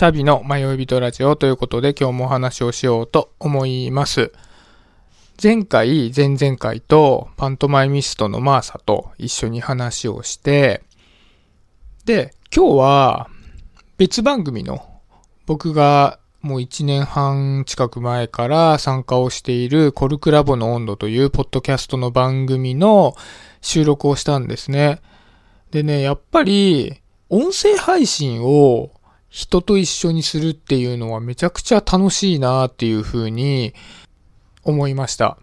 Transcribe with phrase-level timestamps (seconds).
[0.00, 4.32] シャビの迷い人ラジオということで今日もお話をしようと思います。
[5.42, 10.82] 前回、前々回とパントマイミストのマーサと一緒に話をして、
[12.06, 13.28] で、今日は
[13.98, 14.88] 別番組の
[15.44, 23.16] 僕がもう1年半近く前から参加をしているコルクラボの温度というポッドキャストの番組の
[23.60, 25.02] 収録をしたんですね。
[25.72, 28.92] でね、やっぱり音声配信を
[29.30, 33.74] 人と一緒にするっていうのはめちゃくちゃ楽しいなっていうふうに
[34.64, 35.38] 思いました。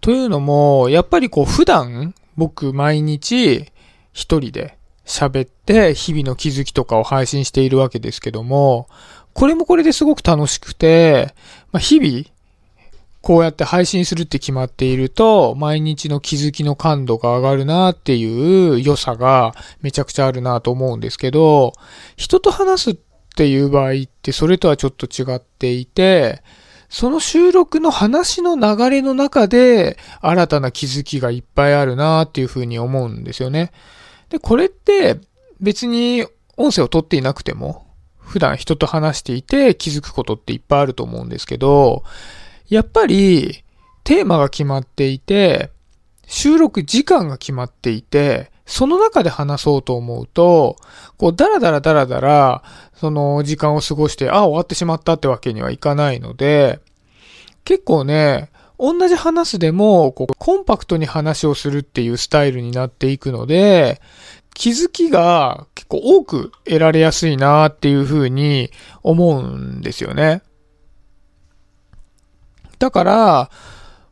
[0.00, 3.72] というのも、やっぱりこう普段僕毎日
[4.12, 4.76] 一人で
[5.06, 8.88] 喋って日々の気づきとかを配信しているわけですけども、
[9.32, 11.34] これもこれですごく楽しくて、
[11.72, 12.24] まあ、日々
[13.24, 21.72] こうやって配信するって決まっていると、毎日の気づきの感度が上がるなっていう良さがめちゃくちゃあるなと思うんですけど、
[22.16, 22.96] 人と話すっ
[23.34, 26.42] ていう場合ってそれとはちょっと違っていて、
[26.90, 33.72] その収録の話の流れの中で新たな気づきがいっぱいあるなっていうふうに思うんですよね。
[34.28, 35.18] で、これって
[35.60, 36.26] 別に
[36.58, 37.86] 音声を取っていなくても、
[38.18, 42.04] 普段人と話していて気づくことっていっぱいあると思うんですけど、
[42.68, 43.64] やっぱり
[44.04, 45.70] テーマが決まっていて、
[46.26, 50.76] 収録時間が決まっていて、その中で話そうと思うと、
[51.18, 52.62] こう、だらだらだらだら、
[52.94, 56.80] その時間を過ごして、あ、終わってしまったってわけにはいかないので、
[57.64, 64.00] 結構ね、同じ話でも、こう、コンパクトに話をするっていうスタイルになっていくので、
[64.54, 68.70] 気づきが結構多く得られやすいなっていうふうに
[69.02, 70.42] 思うんですよね。
[72.84, 73.50] だから、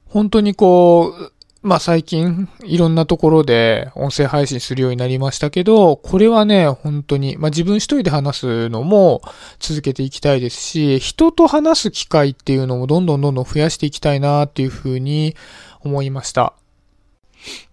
[0.06, 9.20] 本当にこう、まあ最近いろんなところで音声配信するようになりましたけど、これはね、本当に、まあ自分一人で話すのも
[9.58, 15.36] 続けていきたいですし、人と話す機会っていうのもどんどんどんどん増やしていきたいなっていうふうに
[15.80, 16.54] 思いました。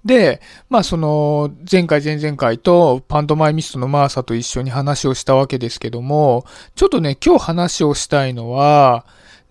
[0.04, 6.44] で、まあその、前回前々回とパントマイミストのマーサと一緒に話をしたわけですけども、
[6.76, 9.06] ちょっとね、今日話をしたいのは、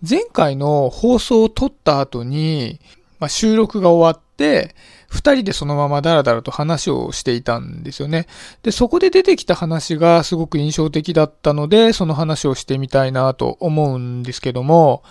[0.09, 2.81] 前回の放送を撮った後に、
[3.19, 4.75] まあ、収録が終わって、
[5.09, 8.27] 二人でそのままダラダラと話をしていたんですよね。
[8.63, 15.03] で、そこで出てきた話がすごく印象的だったので、その話をしてみたいなと思うんですけども、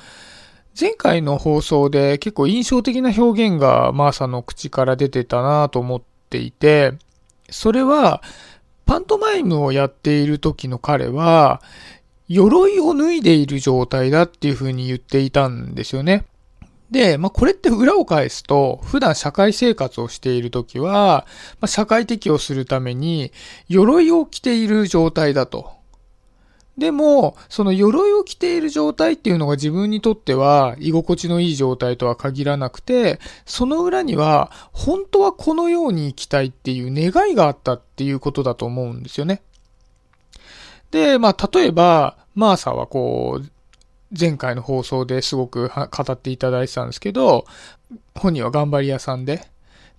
[0.79, 6.93] 前回の放送で結構印象的な表現がマーサの口から出てたなと思っていて、
[7.49, 8.21] それは、
[8.85, 11.61] パントマイムをやっている時の彼は、
[12.27, 16.25] 鎧を脱いでいる状態だっていう風に言っていたんですよね。
[16.91, 21.25] で、まあ、これって裏を返すと、普段社会生活をしている時は、
[21.59, 23.31] まあ、社会適応するために、
[23.67, 25.71] 鎧を着ている状態だと。
[26.77, 39.41] でも、その鎧を着ている状態っていうのが自分にとっては居心地のいい状態とは限らなくて、その裏には本当はこのように生きたいっていう願いがあったっていうことだと思うんですよね。
[40.91, 43.51] で、まあ、例えば、マーサーはこう、
[44.17, 47.45] 前回の放送ですごく語っていただいてたんですけど、
[48.15, 49.47] 本人は頑張り屋さんで、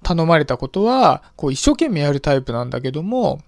[0.02, 3.40] 頼まれたことは、こう一生懸命やるタイプなんだけども、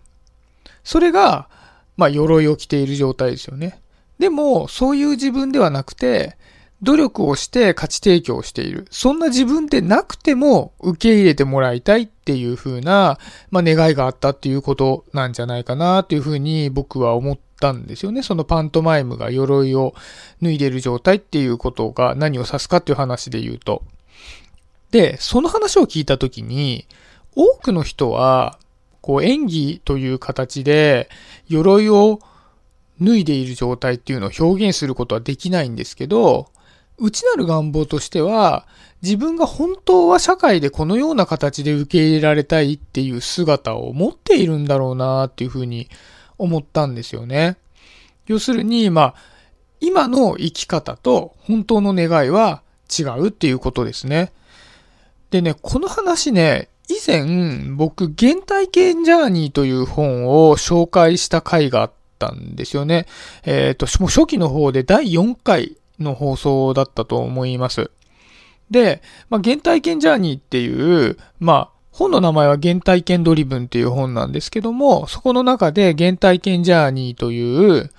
[0.85, 1.49] それが、
[1.97, 3.81] まあ、鎧を着ている状態ですよね。
[4.19, 6.37] でも、そういう自分ではなくて、
[6.83, 8.87] 努力をして価値提供している。
[8.91, 13.19] そんな自分でなくても受け入れてもらいたいっていう風な、
[13.51, 18.23] まあ、願いがあったっていうことなんじゃないかなっていう風に僕は思ったんですよね。
[18.23, 19.95] そのパントマイムが鎧を
[20.43, 23.83] 脱いでる状態っていうことが何を指すかっていう話で言うと。
[24.91, 26.87] で、その話を聞いたときに、
[27.37, 28.59] 多くの人は
[29.03, 31.09] こう演技という形で
[31.49, 32.21] 鎧を
[33.01, 36.49] 脱いでいる状態っていうのを表現することはできないんですけど、
[37.01, 38.67] 内なる願望としては、
[39.03, 45.89] 自分が本当は社会でこのような形で受け入れられたいっていう姿を持っているんだろうなっていうふうに
[46.39, 47.57] 思ったんですよね。
[48.27, 49.15] 要するに、まあ、
[49.81, 54.33] 今の生き方と本当の願いは違うっていうことですね。
[55.31, 63.07] でね、この話ね、以前、僕、原体験ジャーニーという本を紹介した回があったんですよね。
[63.45, 67.91] えっ、ー、と、もう初期の方で第4回の放送だったと思います。
[68.71, 77.91] で、まあ、原体験ジャーニーっていう、まあ、本の名前は原体験ドリブンっていう本なんですけども、そこの中で原体験ジャーニーという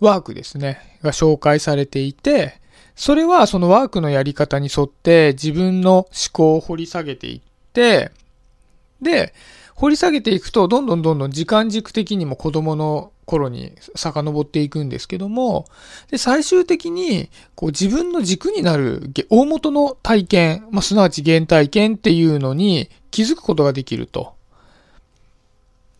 [0.00, 2.60] ワークですね、が紹介されていて、
[2.94, 7.40] それはそのワークのやり方に沿って自分の思考を掘り下げていっ
[7.72, 8.10] て、
[9.00, 9.34] で、
[9.74, 15.66] 掘り下げていくと、どんどんどんどん時間軸的にも子供の頃に遡っていくんですけども、
[16.10, 24.34] で最終的にこう自分の軸になる大元の体験、まあ、すなわち原体験っていうのに気づくことができると。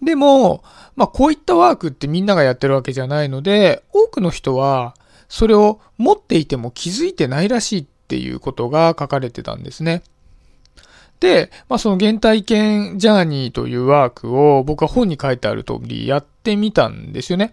[0.02, 0.64] でも、
[0.96, 4.96] まあこういったワークってみんながやってるわけじゃないので、多くの人は
[5.28, 10.02] それを持っていても気づいてないらしいっていうことが書かれてたんですね。
[11.22, 17.52] で、まあその原体験ジャーニーというワークを僕は本に書いてある通りやってみたんですよね。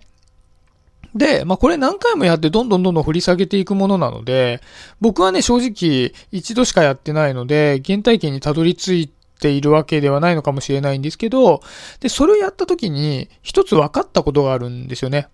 [1.13, 4.59] で、まあこれ何回もやってどんどんどんどん掘り下げていくものなので、
[4.99, 9.07] 僕はね正直一度しかやってないので、原体験にたどり着い
[9.39, 11.61] ているわけではないのかもしれないんですけど、
[11.99, 15.27] で、それをやった時に一つ分かったことがあるんですよね。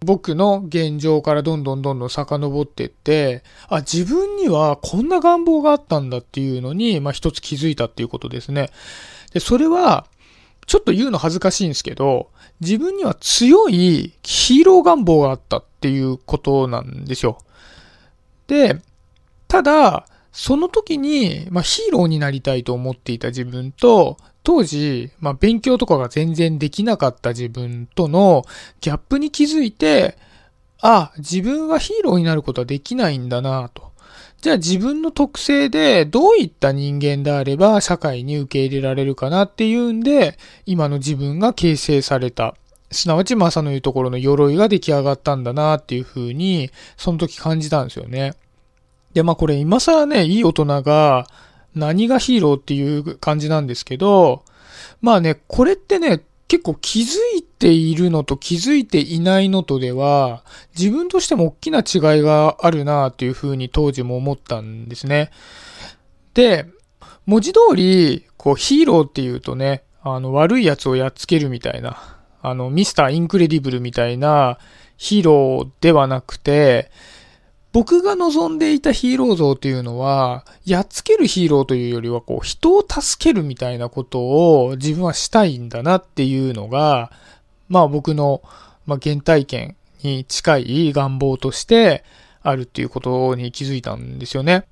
[0.00, 8.70] 僕の現状からどんどんどんどん遡っていって、あ、自分にはこんな願望があったんだっていうのに、まあ一つ気づいたっていうことですね。
[9.32, 10.06] で、それは、
[10.66, 12.30] ちょっと言うの恥ずかしいんですけど、
[12.60, 17.38] 自分には強いヒーロー願望があったっていうことなんですよ。
[18.46, 18.80] で、
[19.48, 24.18] ただ、その時に、まあ、ヒーローになりたいと思っていた自分と、
[24.48, 28.46] 当時、まあ、勉強とかが全然できなかった自分との
[28.80, 30.16] ギャップに気づいて、
[30.80, 33.92] あ、自分はヒーローになることはできないんだなと。
[34.40, 42.54] じゃあ自分の特性でどういった人間であれば社会に受け入れられるかなっていうんで、今の自分が形成された。
[42.90, 48.32] すなわちマサの言うところの鎧が出来上がったんだなっていうふうに、その時感じたんですよね。
[49.12, 51.26] で、まあこれ今更ね、いい大人が
[51.78, 54.44] 何がヒーローっていう感じなんですけど、
[55.00, 60.44] まあね、これってね、結構気づいているのと気づいていないのとでは、
[60.76, 65.30] 自分としても大きな違いがあるなっていうふうに当時も思ったんですね。
[66.34, 66.66] で、
[67.26, 74.58] 文字通り、こうヒーローっていうとね、あの悪い奴をやっつけるみたいな、あのミスターインクレディブルみたいな
[74.96, 76.90] ヒーローではなくて、
[77.72, 84.20] 僕が望んでいたヒーロー像というのは、やっつけるヒーローというよりは、こう、人を助けるみたいなこと
[84.64, 87.12] を自分はしたいんだなっていうのが、
[87.68, 88.42] まあ僕の、
[88.86, 92.04] まあ、原体験に近い願望として
[92.42, 94.64] あるっていうことに気づいたんですよね。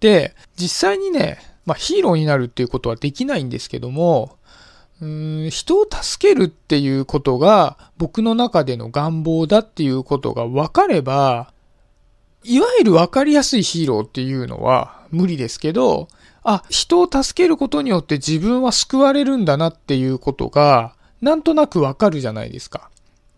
[0.00, 4.38] で、実際にね、まあヒーローになるっていうことはできないんですけども、
[5.00, 11.52] うん人を助けるっていうことが僕の中での願望だっていうことが分かれば、
[12.48, 16.08] いわゆる分かりやすいヒーローっていうのは無理ですけど、
[16.42, 22.88] あ、人を助けることによって自分は救われるんだなっていうことが、なんとなくわかるじゃないですか。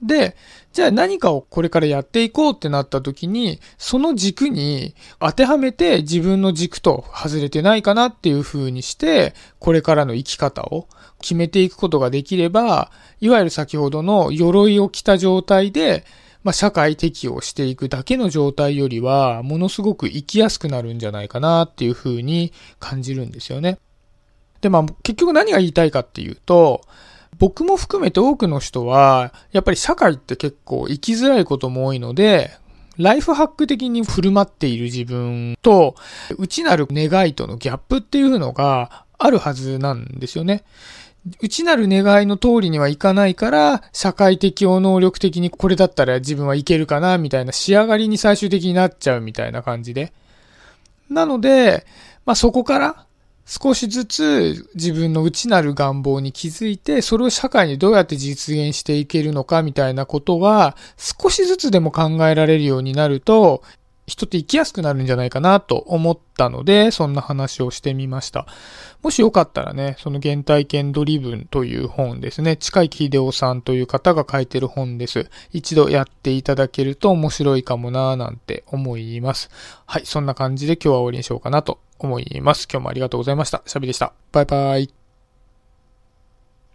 [0.01, 0.37] で、
[0.73, 10.87] じゃあ何かをこれからやっていこうってなった時に、その軸に当てはめて自分の軸と外れてないかなっていう風にして、これからの生き方を
[11.21, 16.05] 決めていくことができれば、いわゆる先ほどの鎧を着た状態で、
[16.43, 23.79] まあ、社会適応していくだけの状態よりは、ものすごく生きやすくなるんじゃないかなっていうふうに感じるんですよね。
[24.61, 26.83] で、まあ、結局何が言いたいかっていうと、
[27.39, 32.51] 僕も含めて多くの人は、やっぱり社会って結構生きづらいことも多いので、
[32.97, 35.95] ライフハック的に振る舞っている自分と、
[36.39, 40.65] 内なる願いとのギャップっていうのがあるはずなんですよね。
[41.43, 50.13] 内なる願いの通りにはいかないから、社会的応能力的にこれだったら自分はいけるかな、みたいな仕上がりに最終的になっちゃうみたいな感じで。
[51.09, 51.85] なので、
[52.25, 53.07] まあ、そこから
[53.45, 63.63] 少しずつ自分の内なる願望に気づいて、それを社会にどうやって実現していけるのかみたいなことが少しずつでも考えられるようになると、
[64.11, 68.47] 人って生きやすくなるんじゃないかなと思ったので、そんな話をしてみました。
[69.03, 75.31] もしよかったらね、その原体験ドリブンという本ですね、近井秀夫さんという方が書いてる本です。
[75.53, 79.49] 一度やっていただけると面白いかもなぁなんて思います。
[79.87, 82.67] はい、そんな感じで今日は終わりにしようかなと思います。
[82.71, 83.63] 今日もありがとうございました。
[83.65, 84.13] シャビでした。
[84.33, 85.00] バイバイ。